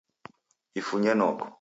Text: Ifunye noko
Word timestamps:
Ifunye 0.79 1.11
noko 1.19 1.45